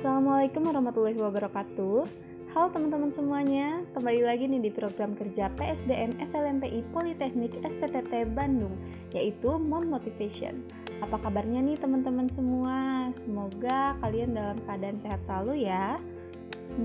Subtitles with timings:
[0.00, 2.08] Assalamualaikum warahmatullahi wabarakatuh.
[2.56, 8.72] Halo teman-teman semuanya Kembali lagi nih di program kerja PSDM SLMPI Politeknik SPTT Bandung
[9.12, 10.64] Yaitu Mom Motivation.
[11.04, 13.12] Apa kabarnya nih teman-teman semua?
[13.28, 16.00] Semoga kalian dalam keadaan sehat selalu ya.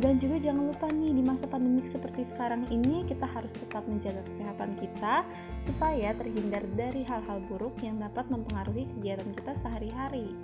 [0.03, 4.27] Dan juga jangan lupa nih di masa pandemik seperti sekarang ini kita harus tetap menjaga
[4.27, 5.23] kesehatan kita
[5.63, 10.35] supaya terhindar dari hal-hal buruk yang dapat mempengaruhi kegiatan kita sehari-hari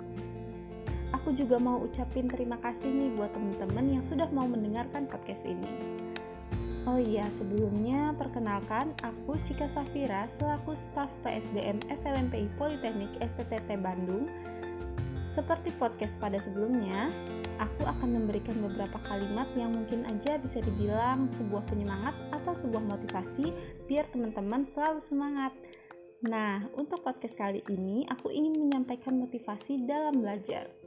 [1.22, 5.70] aku juga mau ucapin terima kasih nih buat teman-teman yang sudah mau mendengarkan podcast ini.
[6.82, 14.26] Oh iya, sebelumnya perkenalkan aku Cika Safira selaku staf PSDM SLMPI Politeknik STTT Bandung.
[15.38, 17.06] Seperti podcast pada sebelumnya,
[17.62, 23.54] aku akan memberikan beberapa kalimat yang mungkin aja bisa dibilang sebuah penyemangat atau sebuah motivasi
[23.86, 25.54] biar teman-teman selalu semangat.
[26.26, 30.81] Nah, untuk podcast kali ini aku ingin menyampaikan motivasi dalam belajar.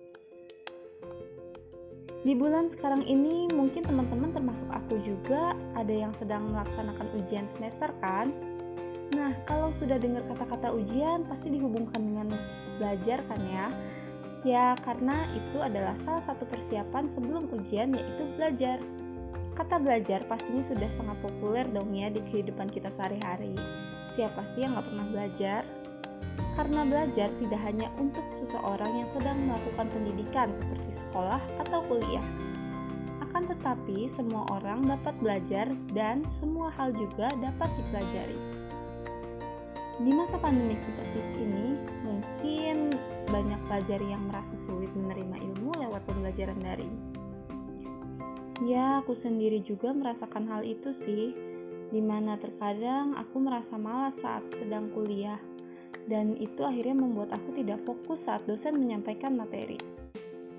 [2.26, 7.94] Di bulan sekarang ini mungkin teman-teman termasuk aku juga ada yang sedang melaksanakan ujian semester
[8.02, 8.34] kan?
[9.14, 12.34] Nah, kalau sudah dengar kata-kata ujian pasti dihubungkan dengan
[12.82, 13.68] belajar kan ya?
[14.42, 18.82] Ya, karena itu adalah salah satu persiapan sebelum ujian yaitu belajar.
[19.54, 23.54] Kata belajar pastinya sudah sangat populer dong ya di kehidupan kita sehari-hari.
[24.18, 25.62] Siapa sih yang nggak pernah belajar?
[26.56, 32.28] Karena belajar tidak hanya untuk seseorang yang sedang melakukan pendidikan seperti sekolah atau kuliah.
[33.20, 38.40] Akan tetapi, semua orang dapat belajar dan semua hal juga dapat dipelajari.
[39.96, 41.68] Di masa pandemi seperti ini,
[42.04, 42.96] mungkin
[43.32, 46.96] banyak pelajar yang merasa sulit menerima ilmu lewat pembelajaran daring.
[48.64, 51.36] Ya, aku sendiri juga merasakan hal itu sih,
[51.92, 55.40] di mana terkadang aku merasa malas saat sedang kuliah
[56.06, 59.78] dan itu akhirnya membuat aku tidak fokus saat dosen menyampaikan materi.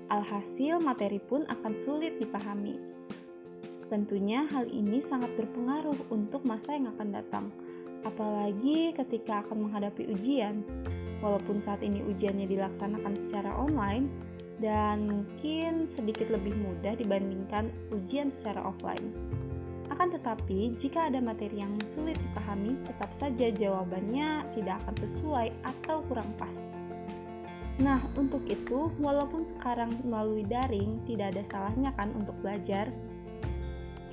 [0.07, 2.79] Alhasil, materi pun akan sulit dipahami.
[3.87, 7.45] Tentunya hal ini sangat berpengaruh untuk masa yang akan datang,
[8.03, 10.63] apalagi ketika akan menghadapi ujian.
[11.23, 14.05] Walaupun saat ini ujiannya dilaksanakan secara online
[14.61, 19.11] dan mungkin sedikit lebih mudah dibandingkan ujian secara offline.
[19.97, 26.05] Akan tetapi, jika ada materi yang sulit dipahami, tetap saja jawabannya tidak akan sesuai atau
[26.05, 26.53] kurang pas.
[27.81, 32.93] Nah, untuk itu, walaupun sekarang melalui daring, tidak ada salahnya kan untuk belajar.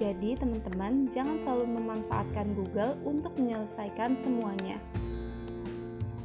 [0.00, 4.81] Jadi, teman-teman, jangan selalu memanfaatkan Google untuk menyelesaikan semuanya.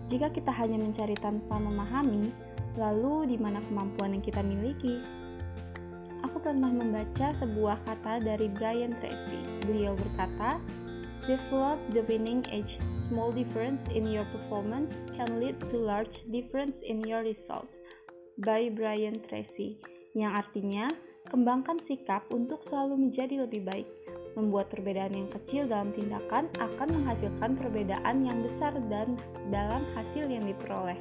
[0.08, 2.32] Jika kita hanya mencari tanpa memahami,
[2.80, 5.19] lalu di mana kemampuan yang kita miliki?
[6.40, 9.40] Pernah membaca sebuah kata dari Brian Tracy.
[9.68, 10.60] Beliau berkata,
[11.28, 12.80] Develop the winning edge.
[13.12, 17.70] Small difference in your performance can lead to large difference in your results.
[18.40, 19.78] By Brian Tracy.
[20.16, 20.86] Yang artinya,
[21.28, 23.90] kembangkan sikap untuk selalu menjadi lebih baik.
[24.40, 29.20] Membuat perbedaan yang kecil dalam tindakan akan menghasilkan perbedaan yang besar dan
[29.52, 30.98] dalam hasil yang diperoleh.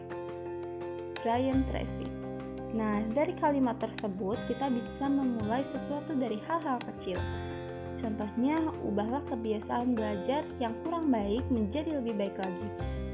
[1.22, 2.17] Brian Tracy
[2.76, 7.16] Nah, dari kalimat tersebut kita bisa memulai sesuatu dari hal-hal kecil.
[7.98, 12.68] Contohnya, ubahlah kebiasaan belajar yang kurang baik menjadi lebih baik lagi.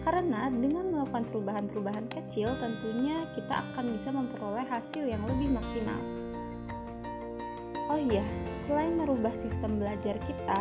[0.04, 6.00] Karena dengan melakukan perubahan-perubahan kecil, tentunya kita akan bisa memperoleh hasil yang lebih maksimal.
[7.88, 8.24] Oh iya,
[8.68, 10.60] selain merubah sistem belajar kita,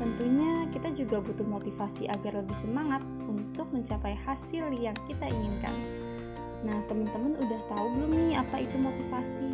[0.00, 5.76] tentunya kita juga butuh motivasi agar lebih semangat untuk mencapai hasil yang kita inginkan.
[6.60, 9.52] Nah, teman-teman udah tahu belum nih apa itu motivasi?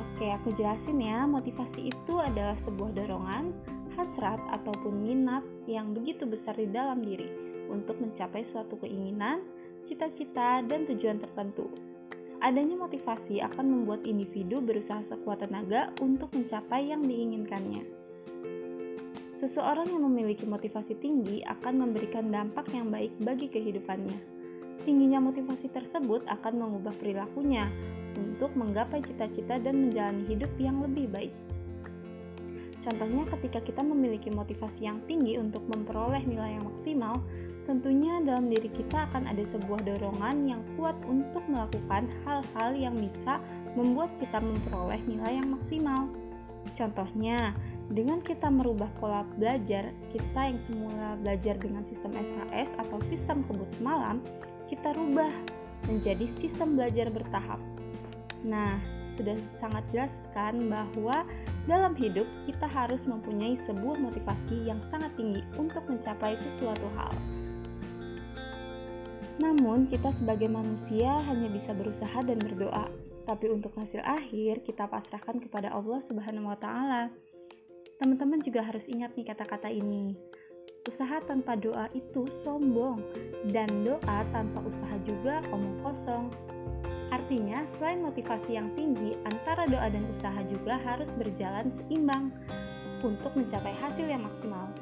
[0.00, 1.28] Oke, aku jelasin ya.
[1.28, 3.52] Motivasi itu adalah sebuah dorongan,
[3.92, 7.28] hasrat ataupun minat yang begitu besar di dalam diri
[7.68, 9.44] untuk mencapai suatu keinginan,
[9.84, 11.68] cita-cita, dan tujuan tertentu.
[12.42, 17.84] Adanya motivasi akan membuat individu berusaha sekuat tenaga untuk mencapai yang diinginkannya.
[19.44, 24.41] Seseorang yang memiliki motivasi tinggi akan memberikan dampak yang baik bagi kehidupannya
[24.82, 27.70] Tingginya motivasi tersebut akan mengubah perilakunya
[28.18, 31.34] untuk menggapai cita-cita dan menjalani hidup yang lebih baik.
[32.82, 37.14] Contohnya ketika kita memiliki motivasi yang tinggi untuk memperoleh nilai yang maksimal,
[37.62, 43.38] tentunya dalam diri kita akan ada sebuah dorongan yang kuat untuk melakukan hal-hal yang bisa
[43.78, 46.10] membuat kita memperoleh nilai yang maksimal.
[46.74, 47.54] Contohnya,
[47.94, 53.70] dengan kita merubah pola belajar kita yang semula belajar dengan sistem SHS atau sistem kebut
[53.78, 54.18] semalam,
[54.72, 55.28] kita rubah
[55.84, 57.60] menjadi sistem belajar bertahap.
[58.40, 58.80] Nah,
[59.20, 61.28] sudah sangat jelas kan bahwa
[61.68, 67.12] dalam hidup kita harus mempunyai sebuah motivasi yang sangat tinggi untuk mencapai sesuatu hal.
[69.44, 72.88] Namun, kita sebagai manusia hanya bisa berusaha dan berdoa.
[73.28, 77.12] Tapi untuk hasil akhir kita pasrahkan kepada Allah Subhanahu wa taala.
[78.00, 80.16] Teman-teman juga harus ingat nih kata-kata ini.
[80.82, 82.98] Usaha tanpa doa itu sombong
[83.54, 86.26] dan doa tanpa usaha juga omong kosong.
[87.14, 92.34] Artinya, selain motivasi yang tinggi, antara doa dan usaha juga harus berjalan seimbang
[92.98, 94.74] untuk mencapai hasil yang maksimal.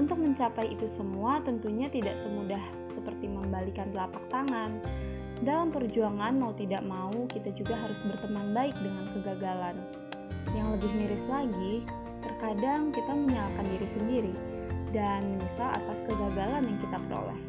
[0.00, 2.64] Untuk mencapai itu semua tentunya tidak semudah
[2.96, 4.80] seperti membalikan telapak tangan.
[5.44, 9.76] Dalam perjuangan mau tidak mau kita juga harus berteman baik dengan kegagalan.
[10.56, 11.74] Yang lebih miris lagi,
[12.24, 14.34] terkadang kita menyalahkan diri sendiri
[14.92, 17.40] dan menyesal atas kegagalan yang kita peroleh.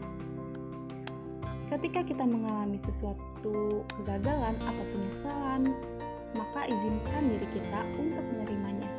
[1.71, 5.61] Ketika kita mengalami sesuatu kegagalan atau penyesalan,
[6.33, 8.89] maka izinkan diri kita untuk menerimanya.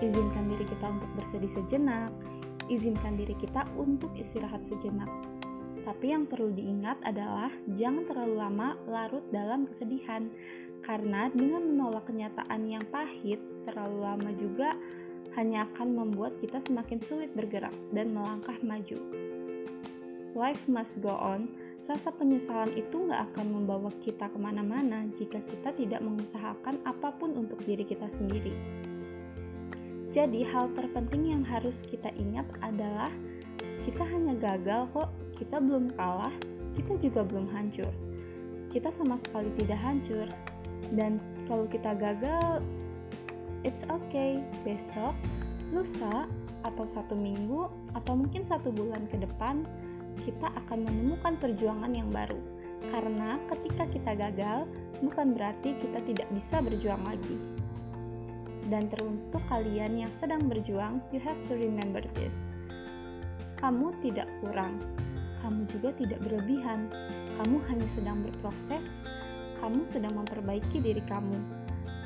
[0.00, 2.10] Izinkan diri kita untuk bersedih sejenak,
[2.72, 5.10] izinkan diri kita untuk istirahat sejenak.
[5.84, 10.28] Tapi yang perlu diingat adalah jangan terlalu lama larut dalam kesedihan,
[10.84, 14.72] karena dengan menolak kenyataan yang pahit terlalu lama juga
[15.38, 18.98] hanya akan membuat kita semakin sulit bergerak dan melangkah maju.
[20.34, 21.50] Life must go on.
[21.90, 27.34] Rasa penyesalan itu nggak akan membawa kita ke mana-mana jika kita tidak mengusahakan apa pun
[27.34, 28.54] untuk diri kita sendiri.
[30.14, 33.10] Jadi hal terpenting yang harus kita ingat adalah
[33.86, 36.34] kita hanya gagal kok, kita belum kalah,
[36.78, 37.90] kita juga belum hancur.
[38.70, 40.26] Kita sama sekali tidak hancur.
[40.94, 41.18] Dan
[41.50, 42.62] kalau kita gagal,
[43.64, 44.40] it's okay.
[44.64, 45.14] Besok,
[45.72, 46.26] lusa,
[46.64, 49.64] atau satu minggu, atau mungkin satu bulan ke depan,
[50.24, 52.36] kita akan menemukan perjuangan yang baru.
[52.92, 54.64] Karena ketika kita gagal,
[55.04, 57.36] bukan berarti kita tidak bisa berjuang lagi.
[58.68, 62.32] Dan teruntuk kalian yang sedang berjuang, you have to remember this.
[63.60, 64.80] Kamu tidak kurang,
[65.44, 66.88] kamu juga tidak berlebihan.
[67.40, 68.84] Kamu hanya sedang berproses,
[69.60, 71.40] kamu sedang memperbaiki diri kamu.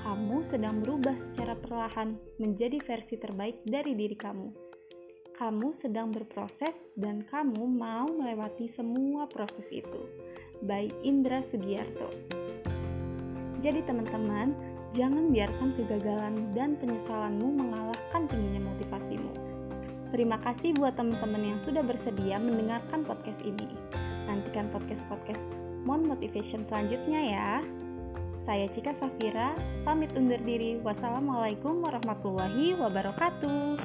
[0.04, 4.52] Kamu sedang berubah secara perlahan menjadi versi terbaik dari diri kamu.
[5.34, 10.00] Kamu sedang berproses dan kamu mau melewati semua proses itu.
[10.62, 12.12] Baik Indra Sugiarto.
[13.64, 19.32] Jadi teman-teman, Jangan biarkan kegagalan dan penyesalanmu mengalahkan tingginya motivasimu.
[20.14, 23.74] Terima kasih buat teman-teman yang sudah bersedia mendengarkan podcast ini.
[24.30, 25.42] Nantikan podcast-podcast
[25.82, 27.50] Mon Motivation selanjutnya ya.
[28.44, 29.56] Saya Cika Safira,
[29.88, 30.76] pamit undur diri.
[30.84, 33.80] Wassalamualaikum warahmatullahi wabarakatuh.